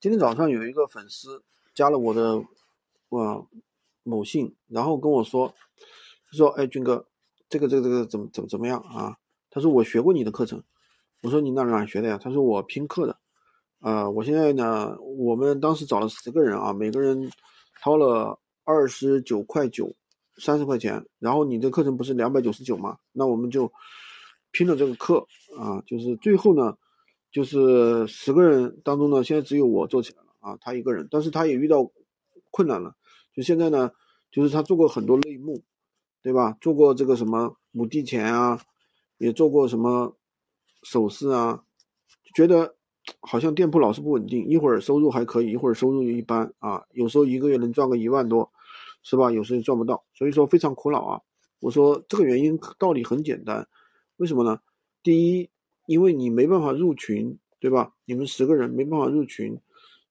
[0.00, 1.42] 今天早上有一个粉丝
[1.74, 2.38] 加了我的
[3.10, 3.44] 啊
[4.02, 5.54] 某信，然后跟我说，
[6.30, 7.06] 他说：“哎，军哥，
[7.50, 9.14] 这个这个这个怎么怎么怎么样啊？”
[9.50, 10.64] 他说：“我学过你的课程。”
[11.20, 13.14] 我说：“你哪哪学的呀？”他说：“我拼课的。”
[13.80, 17.30] 啊，我现在呢，我们当时找了十个人啊，每个人
[17.82, 19.94] 掏了二十九块九，
[20.38, 21.06] 三十块钱。
[21.18, 22.96] 然后你的课程不是两百九十九吗？
[23.12, 23.70] 那我们就
[24.50, 25.26] 拼了这个课
[25.58, 26.74] 啊，就是最后呢。
[27.30, 31.90] 就是十个人当中呢，现在只有我做起来了啊，他一个人，但是他也遇到
[32.50, 32.96] 困难了。
[33.32, 33.92] 就现在呢，
[34.32, 35.62] 就是他做过很多类目，
[36.22, 36.56] 对吧？
[36.60, 38.60] 做过这个什么母地钱啊，
[39.18, 40.16] 也做过什么
[40.82, 41.62] 首饰啊，
[42.34, 42.74] 觉得
[43.20, 48.50] 好像店铺老是不稳定，一会儿收入还可以，一会儿收入又一般啊，有时候一个月能赚个一万多，
[49.04, 49.30] 是吧？
[49.30, 51.20] 有时候赚不到，所以说非常苦恼啊。
[51.60, 53.68] 我说这个原因道理很简单，
[54.16, 54.58] 为什么呢？
[55.04, 55.48] 第一。
[55.90, 57.92] 因为你没办法入群，对吧？
[58.04, 59.58] 你们十个人没办法入群，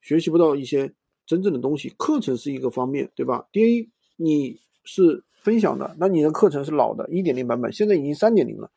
[0.00, 0.92] 学习不到一些
[1.24, 1.88] 真正的东西。
[1.90, 3.46] 课程是一个方面，对吧？
[3.52, 8.72] 第一，你是分享的，那你的课程是老的，一点零版本，现在已经三点零了，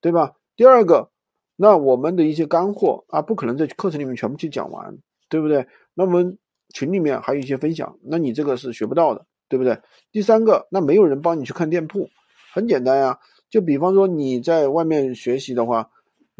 [0.00, 0.32] 对吧？
[0.56, 1.10] 第二个，
[1.56, 4.96] 那我们的一些干货啊，不可能在课程里面全部去讲完，
[5.28, 5.66] 对不对？
[5.92, 6.38] 那我们
[6.72, 9.78] 群里面还有一些分享，那你这个是学不到的，对不对？
[10.10, 12.08] 第三个，那没有人帮你去看店铺，
[12.54, 13.18] 很简单呀，
[13.50, 15.90] 就比方说你在外面学习的话。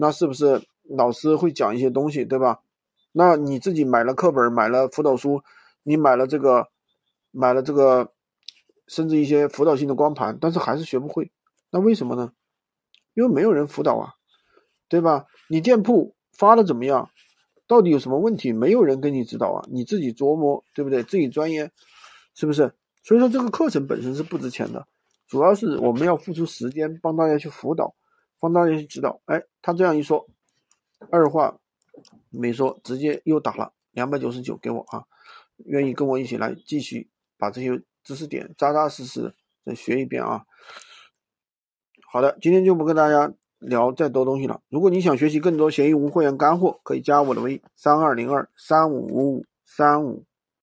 [0.03, 2.61] 那是不是老师会讲一些东西，对吧？
[3.13, 5.43] 那你自己买了课本，买了辅导书，
[5.83, 6.69] 你买了这个，
[7.31, 8.11] 买了这个，
[8.89, 11.31] 甚至一些辅导性的光盘，但是还是学不会。
[11.71, 12.33] 那为什么呢？
[13.13, 14.15] 因为没有人辅导啊，
[14.89, 15.27] 对吧？
[15.51, 17.11] 你店铺发的怎么样？
[17.67, 18.53] 到底有什么问题？
[18.55, 21.03] 没有人给你指导啊，你自己琢磨，对不对？
[21.03, 21.71] 自己钻研，
[22.35, 22.73] 是不是？
[23.03, 24.87] 所以说这个课程本身是不值钱的，
[25.29, 27.95] 主要是我们要付出时间帮大家去辅导。
[28.41, 30.27] 方大人知道，哎，他这样一说，
[31.11, 31.61] 二话
[32.31, 35.05] 没说，直接又打了两百九十九给我啊，
[35.59, 40.47] 愿意跟我一起来继续把这些知识点扎扎实实再学一遍啊。
[42.11, 44.63] 好的，今天就不跟大家聊再多东西了。
[44.69, 50.25] 如果你想学习更多闲鱼无会员干货，可以加我的微三二零二三五五五三五。